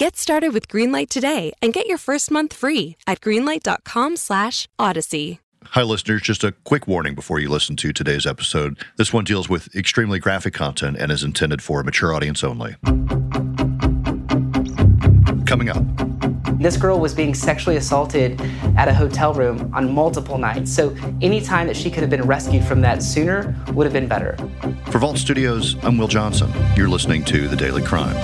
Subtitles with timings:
[0.00, 5.40] Get started with Greenlight today and get your first month free at greenlight.com/odyssey.
[5.62, 6.22] Hi, listeners.
[6.22, 8.78] Just a quick warning before you listen to today's episode.
[8.96, 12.76] This one deals with extremely graphic content and is intended for a mature audience only.
[15.44, 15.84] Coming up.
[16.58, 18.40] This girl was being sexually assaulted
[18.78, 20.72] at a hotel room on multiple nights.
[20.72, 24.08] So any time that she could have been rescued from that sooner would have been
[24.08, 24.38] better.
[24.86, 26.50] For Vault Studios, I'm Will Johnson.
[26.74, 28.16] You're listening to The Daily Crime.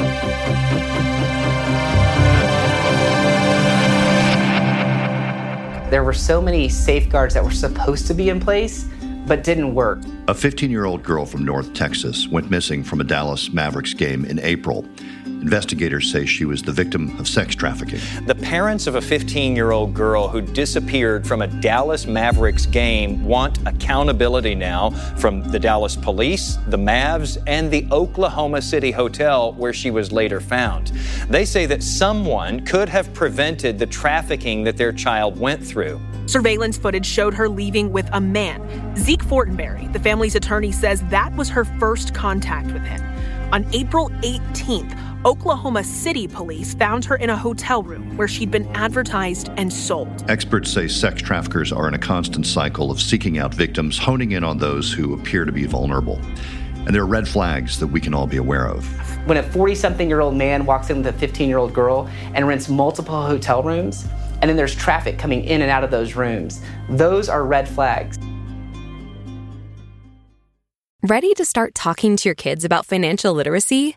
[5.96, 8.86] There were so many safeguards that were supposed to be in place,
[9.26, 10.02] but didn't work.
[10.28, 14.26] A 15 year old girl from North Texas went missing from a Dallas Mavericks game
[14.26, 14.84] in April.
[15.46, 18.00] Investigators say she was the victim of sex trafficking.
[18.26, 23.24] The parents of a 15 year old girl who disappeared from a Dallas Mavericks game
[23.24, 29.72] want accountability now from the Dallas police, the Mavs, and the Oklahoma City hotel where
[29.72, 30.88] she was later found.
[31.28, 36.00] They say that someone could have prevented the trafficking that their child went through.
[36.26, 38.96] Surveillance footage showed her leaving with a man.
[38.96, 43.00] Zeke Fortenberry, the family's attorney, says that was her first contact with him.
[43.52, 48.66] On April 18th, Oklahoma City police found her in a hotel room where she'd been
[48.76, 50.24] advertised and sold.
[50.28, 54.44] Experts say sex traffickers are in a constant cycle of seeking out victims, honing in
[54.44, 56.20] on those who appear to be vulnerable.
[56.84, 58.86] And there are red flags that we can all be aware of.
[59.26, 62.08] When a 40 something year old man walks in with a 15 year old girl
[62.34, 64.06] and rents multiple hotel rooms,
[64.42, 68.18] and then there's traffic coming in and out of those rooms, those are red flags.
[71.02, 73.96] Ready to start talking to your kids about financial literacy?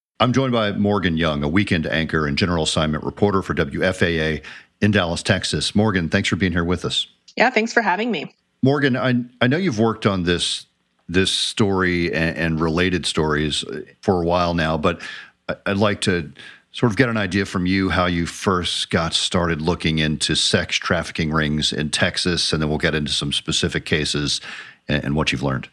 [0.21, 4.43] I'm joined by Morgan Young, a weekend anchor and general assignment reporter for WFAA
[4.79, 5.73] in Dallas, Texas.
[5.73, 7.07] Morgan, thanks for being here with us.
[7.35, 8.31] Yeah, thanks for having me.
[8.61, 10.67] Morgan, I, I know you've worked on this
[11.09, 13.65] this story and, and related stories
[14.01, 15.01] for a while now, but
[15.65, 16.31] I'd like to
[16.71, 20.77] sort of get an idea from you how you first got started looking into sex
[20.77, 24.39] trafficking rings in Texas, and then we'll get into some specific cases
[24.87, 25.67] and, and what you've learned.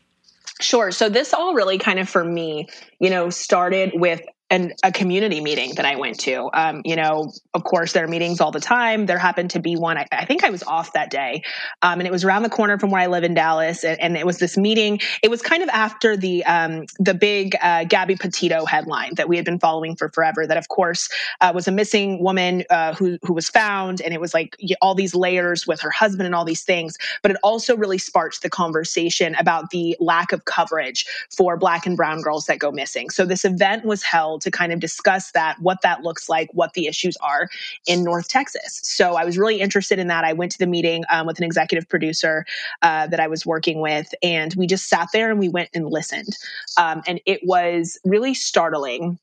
[0.60, 0.90] Sure.
[0.90, 2.66] So this all really kind of for me,
[2.98, 6.50] you know, started with and a community meeting that I went to.
[6.54, 9.06] Um, you know, of course, there are meetings all the time.
[9.06, 9.98] There happened to be one.
[9.98, 11.42] I, I think I was off that day,
[11.82, 13.84] um, and it was around the corner from where I live in Dallas.
[13.84, 15.00] And, and it was this meeting.
[15.22, 19.36] It was kind of after the um, the big uh, Gabby Petito headline that we
[19.36, 20.46] had been following for forever.
[20.46, 21.08] That, of course,
[21.40, 24.94] uh, was a missing woman uh, who who was found, and it was like all
[24.94, 26.96] these layers with her husband and all these things.
[27.22, 31.06] But it also really sparked the conversation about the lack of coverage
[31.36, 33.10] for Black and Brown girls that go missing.
[33.10, 36.74] So this event was held to kind of discuss that, what that looks like, what
[36.74, 37.48] the issues are
[37.86, 38.80] in North Texas.
[38.82, 40.24] So I was really interested in that.
[40.24, 42.44] I went to the meeting um, with an executive producer
[42.82, 45.86] uh, that I was working with, and we just sat there and we went and
[45.86, 46.36] listened.
[46.76, 49.18] Um, and it was really startling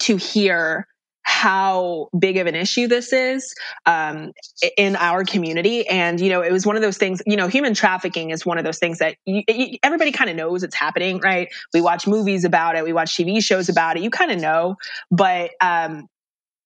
[0.00, 0.86] to hear
[1.24, 3.54] how big of an issue this is
[3.86, 4.32] um,
[4.76, 5.86] in our community.
[5.88, 8.58] And, you know, it was one of those things, you know, human trafficking is one
[8.58, 11.48] of those things that you, you, everybody kind of knows it's happening, right?
[11.72, 14.76] We watch movies about it, we watch TV shows about it, you kind of know.
[15.10, 16.08] But um,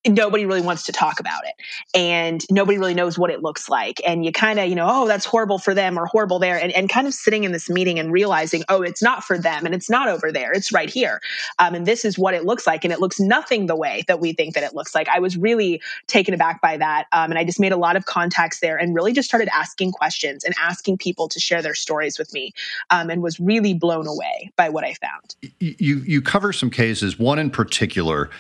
[0.06, 1.54] nobody really wants to talk about it
[1.92, 5.08] and nobody really knows what it looks like and you kind of you know oh
[5.08, 7.98] that's horrible for them or horrible there and, and kind of sitting in this meeting
[7.98, 11.20] and realizing oh it's not for them and it's not over there it's right here
[11.58, 14.20] um, and this is what it looks like and it looks nothing the way that
[14.20, 15.08] we think that it looks like.
[15.08, 18.06] I was really taken aback by that um, and i just made a lot of
[18.06, 22.18] contacts there and really just started asking questions and asking people to share their stories
[22.18, 22.52] with me
[22.90, 25.34] um, and was really blown away by what i found.
[25.58, 28.30] You you cover some cases one in particular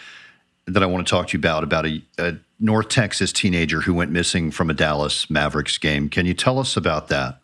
[0.68, 3.94] that I want to talk to you about about a, a, North Texas teenager who
[3.94, 6.08] went missing from a Dallas Mavericks game.
[6.08, 7.38] Can you tell us about that?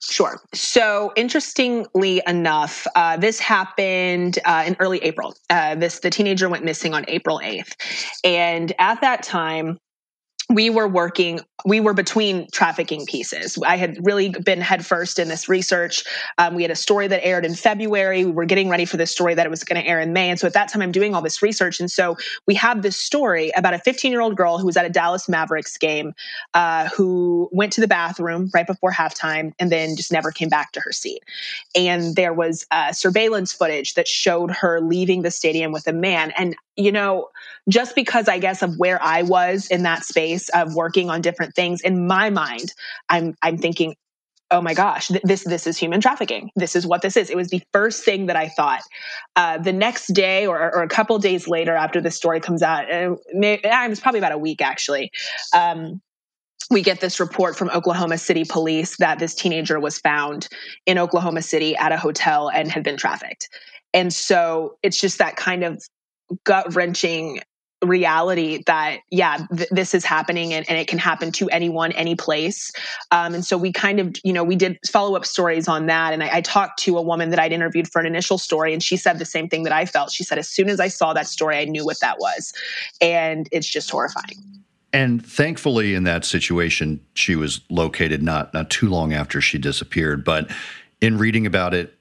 [0.00, 0.40] Sure.
[0.52, 5.34] So, interestingly enough, uh, this happened uh, in early April.
[5.50, 7.76] Uh, this the teenager went missing on April eighth,
[8.24, 9.78] and at that time,
[10.50, 13.58] we were working we were between trafficking pieces.
[13.66, 16.04] I had really been headfirst in this research.
[16.38, 18.24] Um, we had a story that aired in february.
[18.24, 20.30] We were getting ready for this story that it was going to air in may.
[20.30, 21.80] And so at that time i'm doing all this research.
[21.80, 22.16] And so
[22.46, 25.28] we have this story about a 15 year old girl who was at a dallas
[25.28, 26.14] mavericks game
[26.54, 30.72] uh, who went to the bathroom right before halftime and then just never came back
[30.72, 31.24] to her seat.
[31.74, 36.30] And there was uh, surveillance footage that showed her leaving the stadium with a man.
[36.32, 37.28] And you know
[37.68, 41.54] just because i guess of where i was in that space of working on different
[41.54, 41.80] things.
[41.80, 42.72] In my mind
[43.08, 43.94] i'm i'm thinking
[44.50, 46.50] oh my gosh this this is human trafficking.
[46.56, 47.30] This is what this is.
[47.30, 48.82] It was the first thing that i thought.
[49.36, 52.90] Uh, the next day or, or, a couple days later after the story comes out
[52.90, 55.10] uh, it was probably about a week actually
[55.54, 56.00] um,
[56.70, 60.48] we get this report from Oklahoma City police that this teenager was found
[60.84, 63.48] in Oklahoma City at a hotel and had been trafficked.
[63.94, 65.82] And so it's just that kind of
[66.44, 67.40] gut wrenching
[67.82, 72.16] reality that yeah th- this is happening and, and, it can happen to anyone any
[72.16, 72.72] place.
[73.12, 76.12] Um, and so we kind of you know we did follow-up stories on that.
[76.12, 78.82] And I, I, talked to a woman that i'd interviewed for an initial story and
[78.82, 80.10] she said the same thing that i felt.
[80.10, 82.52] She said as soon as i saw that story i knew what that was.
[83.00, 84.64] And it's just horrifying.
[84.92, 90.24] And thankfully in that situation she was located not not too long after she disappeared.
[90.24, 90.50] But
[91.00, 91.94] in reading about it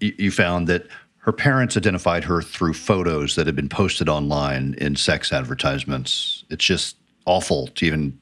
[0.00, 0.86] you found that
[1.28, 6.42] her parents identified her through photos that had been posted online in sex advertisements.
[6.48, 6.96] It's just
[7.26, 8.18] awful to even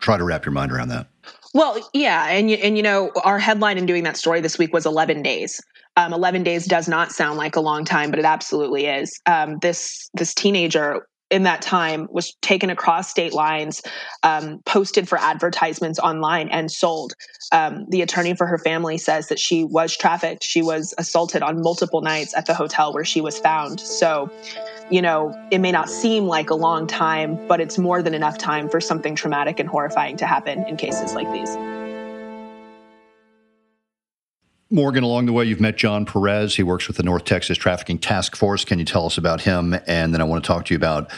[0.00, 1.06] try to wrap your mind around that.
[1.54, 4.84] Well, yeah, and and you know, our headline in doing that story this week was
[4.84, 5.60] 11 days.
[5.96, 9.20] Um, 11 days does not sound like a long time, but it absolutely is.
[9.26, 13.82] Um, this this teenager in that time was taken across state lines,
[14.22, 17.14] um, posted for advertisements online, and sold.
[17.52, 20.42] Um, the attorney for her family says that she was trafficked.
[20.42, 23.80] She was assaulted on multiple nights at the hotel where she was found.
[23.80, 24.30] So,
[24.90, 28.38] you know, it may not seem like a long time, but it's more than enough
[28.38, 31.79] time for something traumatic and horrifying to happen in cases like these.
[34.72, 36.54] Morgan, along the way, you've met John Perez.
[36.54, 38.64] He works with the North Texas Trafficking Task Force.
[38.64, 39.74] Can you tell us about him?
[39.88, 41.10] And then I want to talk to you about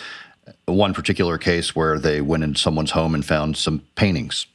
[0.64, 4.46] one particular case where they went in someone's home and found some paintings.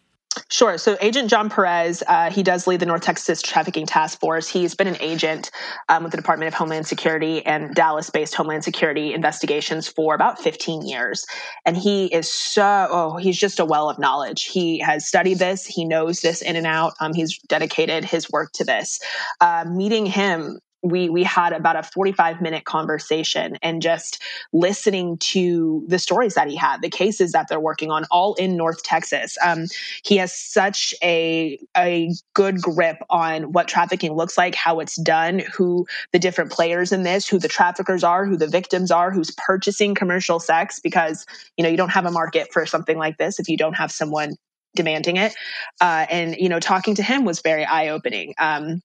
[0.49, 0.77] Sure.
[0.77, 4.47] So, Agent John Perez, uh, he does lead the North Texas Trafficking Task Force.
[4.47, 5.51] He's been an agent
[5.89, 10.39] um, with the Department of Homeland Security and Dallas based Homeland Security investigations for about
[10.39, 11.25] 15 years.
[11.65, 14.45] And he is so, oh, he's just a well of knowledge.
[14.45, 16.93] He has studied this, he knows this in and out.
[16.99, 18.99] Um, he's dedicated his work to this.
[19.41, 24.21] Uh, meeting him we we had about a 45 minute conversation and just
[24.53, 28.55] listening to the stories that he had the cases that they're working on all in
[28.55, 29.37] north texas.
[29.43, 29.65] Um,
[30.03, 35.41] he has such a a good grip on what trafficking looks like how it's done
[35.53, 39.31] who the different players in this who the traffickers are who the victims are who's
[39.31, 41.25] purchasing commercial sex because
[41.57, 43.91] you know you don't have a market for something like this if you don't have
[43.91, 44.35] someone
[44.75, 45.33] demanding it.
[45.81, 48.33] Uh, and you know talking to him was very eye-opening.
[48.37, 48.81] Um,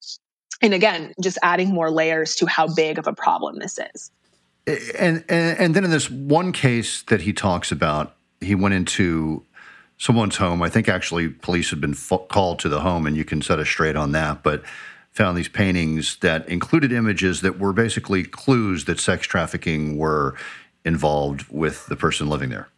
[0.61, 4.11] and again just adding more layers to how big of a problem this is.
[4.67, 9.45] And, and and then in this one case that he talks about he went into
[9.99, 10.63] someone's home.
[10.63, 13.69] I think actually police had been called to the home and you can set us
[13.69, 14.63] straight on that but
[15.13, 20.35] found these paintings that included images that were basically clues that sex trafficking were
[20.85, 22.69] involved with the person living there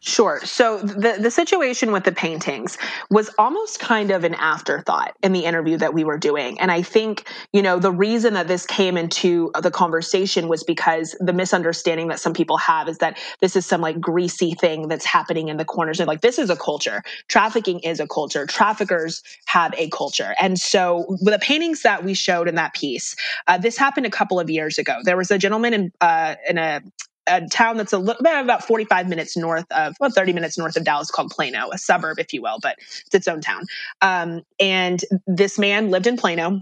[0.00, 0.40] Sure.
[0.44, 2.78] So the the situation with the paintings
[3.10, 6.60] was almost kind of an afterthought in the interview that we were doing.
[6.60, 11.16] And I think, you know, the reason that this came into the conversation was because
[11.18, 15.04] the misunderstanding that some people have is that this is some like greasy thing that's
[15.04, 15.98] happening in the corners.
[15.98, 17.02] And like this is a culture.
[17.26, 18.46] Trafficking is a culture.
[18.46, 20.32] Traffickers have a culture.
[20.40, 23.16] And so the paintings that we showed in that piece,
[23.48, 25.00] uh, this happened a couple of years ago.
[25.02, 26.82] There was a gentleman in uh, in a
[27.28, 30.84] a town that's a little about 45 minutes north of well 30 minutes north of
[30.84, 33.64] dallas called plano a suburb if you will but it's its own town
[34.02, 36.60] um, and this man lived in plano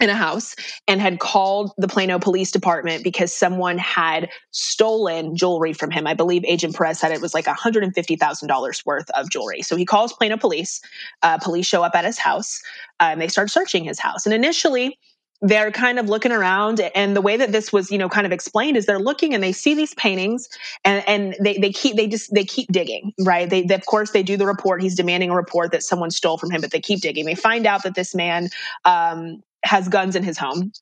[0.00, 0.56] in a house
[0.88, 6.06] and had called the Plano Police Department because someone had stolen jewelry from him.
[6.06, 9.62] I believe Agent Perez said it was like $150,000 worth of jewelry.
[9.62, 10.80] So he calls Plano Police.
[11.22, 12.60] Uh, police show up at his house
[13.00, 14.24] uh, and they start searching his house.
[14.24, 14.98] And initially,
[15.42, 18.32] they're kind of looking around and the way that this was you know kind of
[18.32, 20.48] explained is they're looking and they see these paintings
[20.84, 23.48] and and they, they keep they just they keep digging right?
[23.48, 24.82] They, they, of course they do the report.
[24.82, 27.24] He's demanding a report that someone stole from him but they keep digging.
[27.24, 28.48] They find out that this man
[28.84, 30.72] um, has guns in his home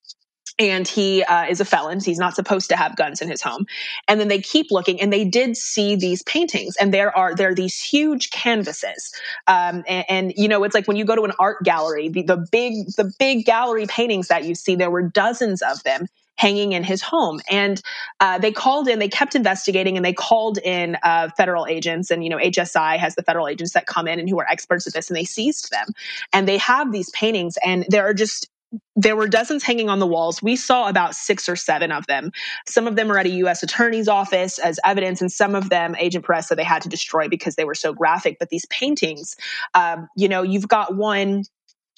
[0.58, 2.00] and he uh, is a felon.
[2.00, 3.66] He's not supposed to have guns in his home.
[4.08, 7.50] And then they keep looking, and they did see these paintings, and there are there
[7.50, 9.12] are these huge canvases.
[9.46, 12.22] Um, and, and, you know, it's like when you go to an art gallery, the,
[12.22, 16.06] the big the big gallery paintings that you see, there were dozens of them
[16.38, 17.40] hanging in his home.
[17.50, 17.82] And
[18.20, 22.10] uh, they called in, they kept investigating, and they called in uh, federal agents.
[22.10, 24.86] And, you know, HSI has the federal agents that come in and who are experts
[24.86, 25.88] at this, and they seized them.
[26.32, 28.48] And they have these paintings, and there are just
[28.96, 30.42] there were dozens hanging on the walls.
[30.42, 32.32] We saw about six or seven of them.
[32.66, 33.62] Some of them were at a U.S.
[33.62, 37.28] attorney's office as evidence, and some of them Agent Perez said they had to destroy
[37.28, 38.36] because they were so graphic.
[38.38, 39.36] But these paintings,
[39.74, 41.44] um, you know, you've got one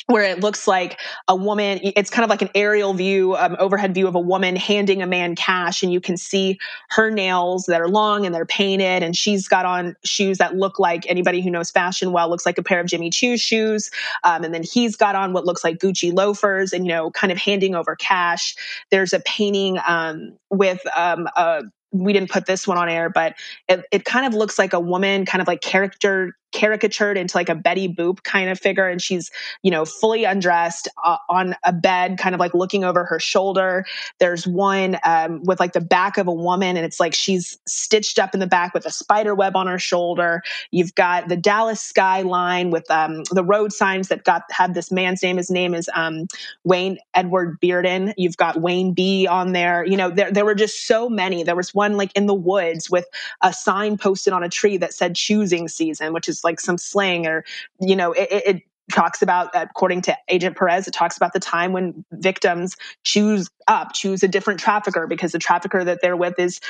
[0.07, 3.95] where it looks like a woman it's kind of like an aerial view um, overhead
[3.95, 6.59] view of a woman handing a man cash and you can see
[6.91, 10.79] her nails that are long and they're painted and she's got on shoes that look
[10.79, 13.91] like anybody who knows fashion well looks like a pair of jimmy choo shoes
[14.25, 17.33] um, and then he's got on what looks like gucci loafers and you know kind
[17.33, 18.55] of handing over cash.
[18.91, 23.35] There's a painting um, with um, a we didn't put this one on air, but
[23.69, 27.49] it, it kind of looks like a woman, kind of like character caricatured into like
[27.49, 28.89] a Betty Boop kind of figure.
[28.89, 29.31] And she's,
[29.63, 33.85] you know, fully undressed uh, on a bed, kind of like looking over her shoulder.
[34.19, 38.19] There's one um, with like the back of a woman, and it's like she's stitched
[38.19, 40.43] up in the back with a spider web on her shoulder.
[40.71, 45.23] You've got the Dallas skyline with um, the road signs that got had this man's
[45.23, 45.37] name.
[45.37, 46.27] His name is um,
[46.65, 48.13] Wayne Edward Bearden.
[48.17, 49.85] You've got Wayne B on there.
[49.85, 51.43] You know, there, there were just so many.
[51.43, 53.07] There was one like in the woods with
[53.43, 57.27] a sign posted on a tree that said choosing season, which is like some slang
[57.27, 57.45] or
[57.81, 61.73] you know it, it talks about according to agent perez it talks about the time
[61.73, 66.61] when victims choose up choose a different trafficker because the trafficker that they're with is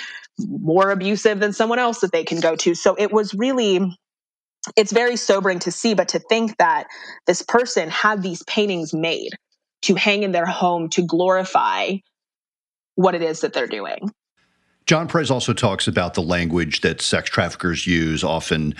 [0.48, 2.74] more abusive than someone else that they can go to.
[2.74, 3.96] So it was really
[4.76, 6.86] it's very sobering to see but to think that
[7.26, 9.32] this person had these paintings made
[9.82, 11.96] to hang in their home to glorify
[12.96, 14.12] what it is that they're doing.
[14.84, 18.74] John Perez also talks about the language that sex traffickers use, often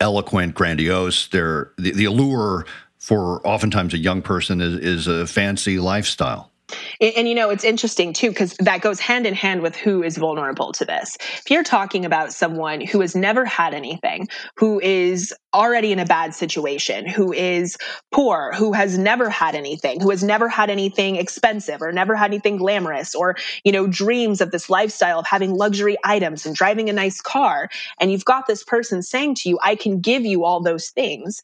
[0.00, 1.28] eloquent, grandiose.
[1.28, 2.66] They're the, the allure
[2.98, 6.50] for oftentimes a young person is, is a fancy lifestyle.
[7.00, 10.02] And, and, you know, it's interesting too, because that goes hand in hand with who
[10.02, 11.16] is vulnerable to this.
[11.20, 16.04] If you're talking about someone who has never had anything, who is already in a
[16.04, 17.76] bad situation, who is
[18.12, 22.30] poor, who has never had anything, who has never had anything expensive or never had
[22.30, 26.90] anything glamorous, or, you know, dreams of this lifestyle of having luxury items and driving
[26.90, 27.68] a nice car,
[28.00, 31.42] and you've got this person saying to you, I can give you all those things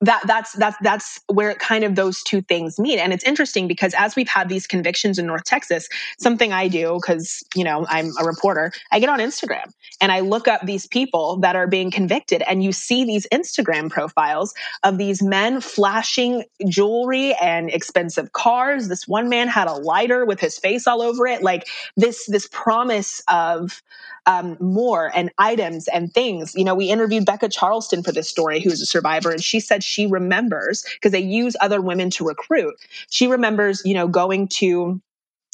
[0.00, 2.98] that that's that's that's where kind of those two things meet.
[2.98, 5.88] And it's interesting because as we've had these convictions in north texas
[6.18, 10.20] something i do because you know i'm a reporter i get on instagram and i
[10.20, 14.98] look up these people that are being convicted and you see these instagram profiles of
[14.98, 18.88] these men flashing jewelry and expensive cars.
[18.88, 21.42] This one man had a lighter with his face all over it.
[21.42, 23.82] Like this this promise of
[24.26, 26.54] um, more and items and things.
[26.54, 29.82] You know, we interviewed Becca Charleston for this story, who's a survivor, and she said
[29.82, 32.74] she remembers because they use other women to recruit.
[33.10, 35.00] She remembers, you know, going to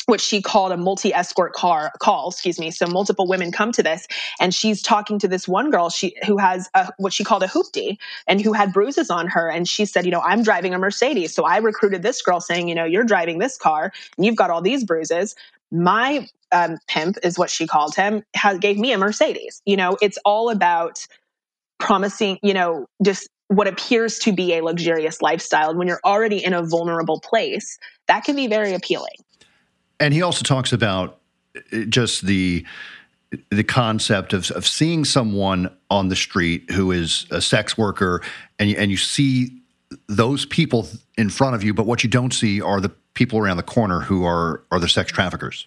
[0.06, 2.70] what she called a multi escort car call, excuse me.
[2.70, 4.06] So multiple women come to this,
[4.40, 7.48] and she's talking to this one girl she who has a, what she called a
[7.48, 9.48] hoopty and who had bruises on her.
[9.48, 12.68] And she said, you know, I'm driving a Mercedes, so I recruited this girl saying,
[12.68, 15.36] you know, you're driving this car and you've got all these bruises.
[15.72, 19.62] My um, pimp is what she called him, has, gave me a Mercedes.
[19.64, 21.04] You know, it's all about
[21.80, 25.74] promising, you know, just what appears to be a luxurious lifestyle.
[25.74, 29.16] When you're already in a vulnerable place, that can be very appealing.
[29.98, 31.18] And he also talks about
[31.72, 32.64] uh, just the
[33.50, 38.20] the concept of, of seeing someone on the street who is a sex worker
[38.58, 39.62] and and you see
[40.08, 43.56] those people in front of you, but what you don't see are the people around
[43.56, 45.66] the corner who are are the sex traffickers.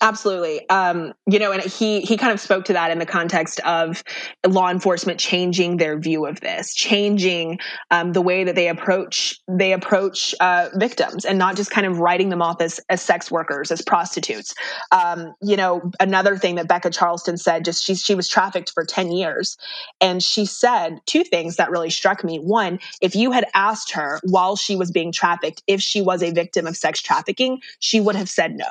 [0.00, 0.68] Absolutely.
[0.68, 4.02] Um, you know, and he he kind of spoke to that in the context of
[4.46, 7.58] law enforcement changing their view of this, changing
[7.90, 11.98] um, the way that they approach they approach uh, victims, and not just kind of
[11.98, 14.54] writing them off as as sex workers, as prostitutes.
[14.92, 18.84] Um, you know, another thing that Becca Charleston said, just she she was trafficked for
[18.84, 19.56] ten years,
[20.00, 22.38] and she said two things that really struck me.
[22.38, 26.30] One, if you had asked her while she was being trafficked if she was a
[26.30, 28.66] victim of sex trafficking, she would have said no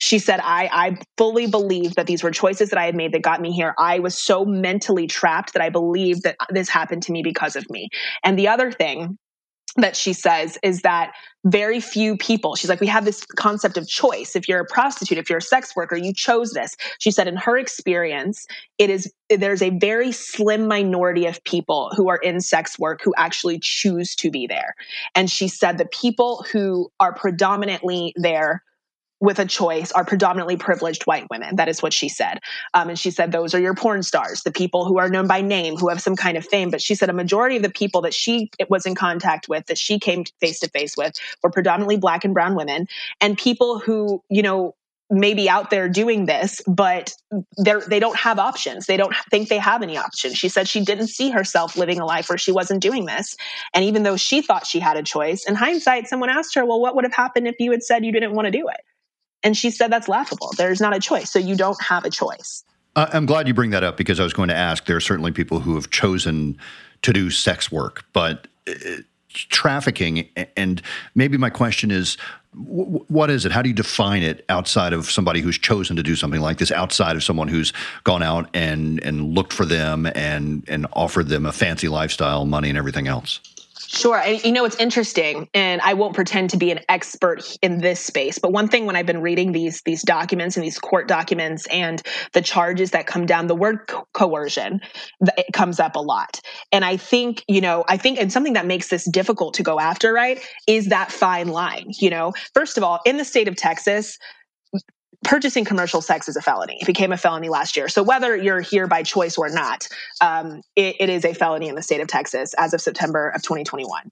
[0.00, 3.22] she said I, I fully believe that these were choices that i had made that
[3.22, 3.74] got me here.
[3.78, 7.70] I was so mentally trapped that i believe that this happened to me because of
[7.70, 7.88] me.
[8.24, 9.18] And the other thing
[9.76, 11.12] that she says is that
[11.44, 14.34] very few people she's like we have this concept of choice.
[14.34, 16.76] If you're a prostitute if you're a sex worker you chose this.
[16.98, 18.46] She said in her experience
[18.78, 23.14] it is there's a very slim minority of people who are in sex work who
[23.16, 24.74] actually choose to be there.
[25.14, 28.62] And she said the people who are predominantly there
[29.20, 31.56] with a choice are predominantly privileged white women.
[31.56, 32.40] That is what she said.
[32.74, 35.42] Um, and she said those are your porn stars, the people who are known by
[35.42, 36.70] name, who have some kind of fame.
[36.70, 39.78] But she said a majority of the people that she was in contact with, that
[39.78, 42.88] she came face to face with, were predominantly black and brown women
[43.20, 44.74] and people who, you know,
[45.10, 47.14] maybe out there doing this, but
[47.56, 48.86] they're, they don't have options.
[48.86, 50.38] They don't think they have any options.
[50.38, 53.36] She said she didn't see herself living a life where she wasn't doing this.
[53.74, 56.80] And even though she thought she had a choice, in hindsight, someone asked her, well,
[56.80, 58.80] what would have happened if you had said you didn't want to do it?
[59.42, 60.50] And she said that's laughable.
[60.56, 61.30] There's not a choice.
[61.30, 62.64] So you don't have a choice.
[62.96, 64.86] Uh, I'm glad you bring that up because I was going to ask.
[64.86, 66.58] There are certainly people who have chosen
[67.02, 68.72] to do sex work, but uh,
[69.28, 70.82] trafficking, and
[71.14, 72.16] maybe my question is
[72.52, 73.52] what is it?
[73.52, 76.72] How do you define it outside of somebody who's chosen to do something like this,
[76.72, 81.46] outside of someone who's gone out and, and looked for them and, and offered them
[81.46, 83.40] a fancy lifestyle, money, and everything else?
[83.86, 84.18] Sure.
[84.18, 87.98] And you know, it's interesting, and I won't pretend to be an expert in this
[87.98, 91.66] space, but one thing when I've been reading these these documents and these court documents
[91.68, 94.80] and the charges that come down, the word co- coercion
[95.38, 96.40] it comes up a lot.
[96.72, 99.80] And I think, you know, I think and something that makes this difficult to go
[99.80, 101.86] after, right, is that fine line.
[101.98, 104.18] You know, first of all, in the state of Texas,
[105.24, 106.78] purchasing commercial sex is a felony.
[106.80, 107.88] It became a felony last year.
[107.88, 109.88] So whether you're here by choice or not,
[110.20, 113.42] um, it, it is a felony in the state of Texas as of September of
[113.42, 114.10] 2021.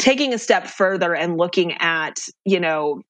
[0.00, 3.02] Taking a step further and looking at, you know,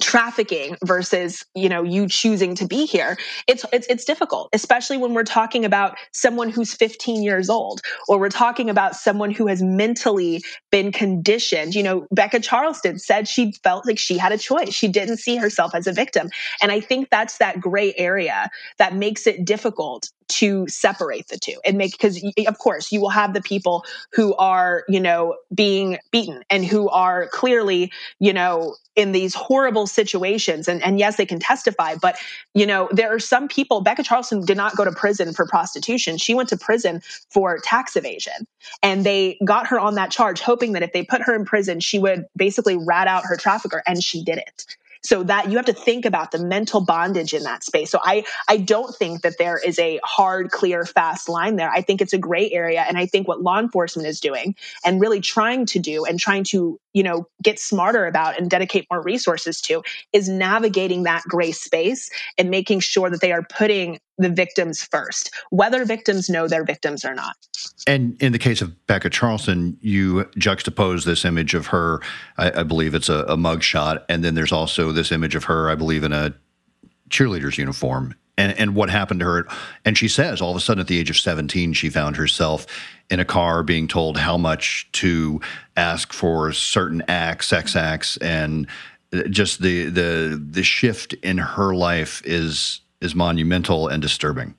[0.00, 3.16] trafficking versus you know you choosing to be here
[3.46, 8.18] it's, it's it's difficult especially when we're talking about someone who's 15 years old or
[8.18, 11.74] we're talking about someone who has mentally been conditioned.
[11.74, 14.72] You know becca charleston said she felt like she had a choice.
[14.72, 16.30] She didn't see herself as a victim.
[16.62, 21.56] And i think that's that gray area that makes it difficult to separate the two
[21.64, 25.98] and make because of course you will have the people who are you know being
[26.10, 30.66] beaten and who are clearly you know in these horrible situations.
[30.66, 32.18] And, and yes they can testify but
[32.54, 36.18] you know there are some people becca charleston did not go to prison for prostitution.
[36.18, 38.46] She went to prison for tax evasion.
[38.82, 41.80] And they got her on that charge hoping that if they put her in prison
[41.80, 44.76] she would basically rat out her trafficker and she didn't
[45.08, 47.90] so that you have to think about the mental bondage in that space.
[47.90, 51.70] So i i don't think that there is a hard clear fast line there.
[51.70, 55.00] I think it's a gray area and i think what law enforcement is doing and
[55.00, 59.02] really trying to do and trying to you know get smarter about and dedicate more
[59.02, 64.28] resources to is navigating that gray space and making sure that they are putting the
[64.28, 67.36] victims first whether victims know they're victims or not
[67.86, 72.00] and in the case of Becca Charleston, you juxtapose this image of her,
[72.36, 75.70] I, I believe it's a, a mugshot, and then there's also this image of her,
[75.70, 76.34] I believe, in a
[77.08, 78.14] cheerleader's uniform.
[78.38, 79.48] And, and what happened to her.
[79.84, 82.66] And she says all of a sudden at the age of 17, she found herself
[83.10, 85.40] in a car being told how much to
[85.76, 88.66] ask for certain acts, sex acts, and
[89.30, 94.54] just the the the shift in her life is is monumental and disturbing.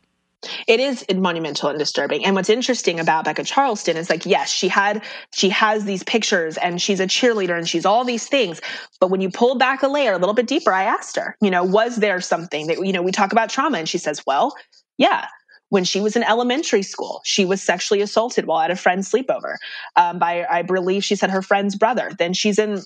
[0.68, 2.24] It is monumental and disturbing.
[2.24, 6.58] And what's interesting about Becca Charleston is like, yes, she had, she has these pictures
[6.58, 8.62] and she's a cheerleader and she's all these things.
[9.00, 11.52] But when you pull back a layer a little bit deeper, I asked her, you
[11.52, 14.56] know, was there something that, you know, we talk about trauma and she says, well,
[14.98, 15.26] yeah,
[15.70, 19.56] when she was in elementary school, she was sexually assaulted while at a friend's sleepover
[19.96, 22.12] um, by, I believe she said her friend's brother.
[22.18, 22.82] Then she's in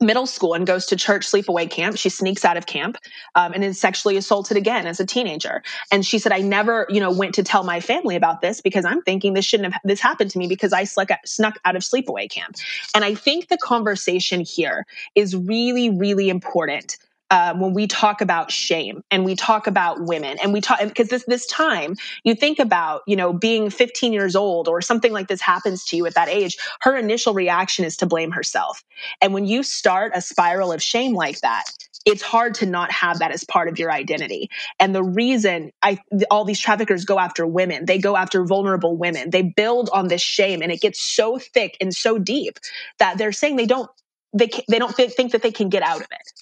[0.00, 1.96] middle school and goes to church sleepaway camp.
[1.96, 2.96] She sneaks out of camp
[3.34, 5.62] um, and is sexually assaulted again as a teenager.
[5.90, 8.84] And she said, I never, you know, went to tell my family about this because
[8.84, 11.82] I'm thinking this shouldn't have, this happened to me because I snuck, snuck out of
[11.82, 12.56] sleepaway camp.
[12.94, 16.98] And I think the conversation here is really, really important
[17.30, 21.08] uh, when we talk about shame and we talk about women and we talk because
[21.08, 25.28] this this time you think about you know being 15 years old or something like
[25.28, 28.82] this happens to you at that age her initial reaction is to blame herself
[29.20, 31.64] and when you start a spiral of shame like that
[32.04, 34.50] it's hard to not have that as part of your identity.
[34.78, 35.98] And the reason I
[36.30, 39.30] all these traffickers go after women, they go after vulnerable women.
[39.30, 42.58] They build on this shame and it gets so thick and so deep
[42.98, 43.90] that they're saying they don't
[44.34, 46.32] they they don't think that they can get out of it.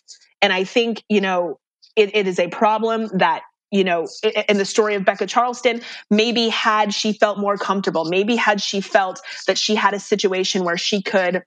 [0.43, 1.59] And I think, you know,
[1.97, 4.07] it, it is a problem that you know,
[4.51, 8.83] in the story of Becca Charleston, maybe had she felt more comfortable, maybe had she
[8.83, 11.43] felt that she had a situation where she could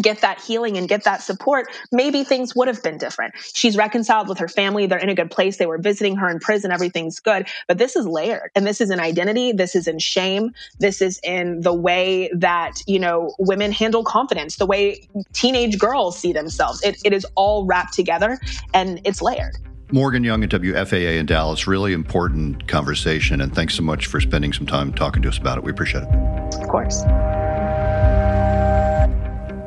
[0.00, 3.34] get that healing and get that support, maybe things would have been different.
[3.54, 4.86] She's reconciled with her family.
[4.86, 5.56] They're in a good place.
[5.56, 6.70] They were visiting her in prison.
[6.70, 7.46] Everything's good.
[7.68, 9.52] But this is layered and this is in identity.
[9.52, 10.52] This is in shame.
[10.78, 16.18] This is in the way that, you know, women handle confidence, the way teenage girls
[16.18, 16.82] see themselves.
[16.82, 18.38] It, it is all wrapped together
[18.74, 19.56] and it's layered.
[19.92, 23.42] Morgan Young at WFAA in Dallas, really important conversation.
[23.42, 25.64] And thanks so much for spending some time talking to us about it.
[25.64, 26.54] We appreciate it.
[26.54, 27.02] Of course.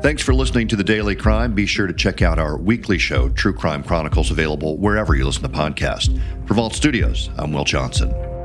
[0.06, 1.52] Thanks for listening to The Daily Crime.
[1.52, 5.42] Be sure to check out our weekly show, True Crime Chronicles, available wherever you listen
[5.42, 6.16] to podcasts.
[6.46, 8.35] For Vault Studios, I'm Will Johnson.